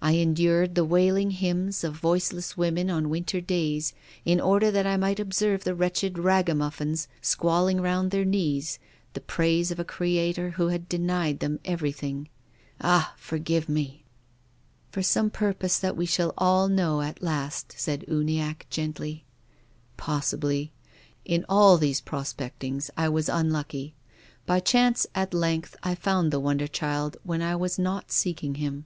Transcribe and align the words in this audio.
I 0.00 0.12
endured 0.12 0.76
the 0.76 0.84
wailing 0.84 1.32
hymns 1.32 1.82
of 1.82 1.96
voiceless 1.96 2.56
women 2.56 2.88
on 2.90 3.10
winter 3.10 3.40
days 3.40 3.92
in 4.24 4.40
order 4.40 4.70
that 4.70 4.86
I 4.86 4.96
might 4.96 5.18
observe 5.18 5.64
the 5.64 5.74
wretched 5.74 6.14
ragamufifins 6.14 7.08
squalling 7.20 7.80
round 7.80 8.12
their 8.12 8.24
knees 8.24 8.78
the 9.14 9.20
praise 9.20 9.72
of 9.72 9.80
a 9.80 9.84
Creator 9.84 10.50
who 10.50 10.68
had 10.68 10.88
denied 10.88 11.40
them 11.40 11.58
everything. 11.64 12.28
Ah! 12.80 13.14
forgive 13.18 13.68
me!" 13.68 13.82
THE 13.82 13.88
RAINBOW. 13.88 14.92
27" 14.92 14.92
For 14.92 15.02
some 15.02 15.30
purpose 15.30 15.78
that 15.80 15.96
we 15.96 16.06
shall 16.06 16.34
all 16.38 16.68
know 16.68 17.00
at 17.00 17.20
last," 17.20 17.74
said 17.76 18.04
Uniacke 18.06 18.70
gently." 18.70 19.24
Possibly. 20.06 20.72
In 21.24 21.44
all 21.48 21.78
these 21.78 22.00
prospectings 22.00 22.92
I 22.96 23.08
was 23.08 23.28
un 23.28 23.50
lucky. 23.50 23.96
By 24.46 24.60
chance 24.60 25.04
at 25.16 25.34
length 25.34 25.74
I 25.82 25.96
found 25.96 26.30
the 26.30 26.38
wonder 26.38 26.68
child 26.68 27.16
when 27.24 27.42
I 27.42 27.56
was 27.56 27.76
not 27.76 28.12
seeking 28.12 28.54
him." 28.54 28.84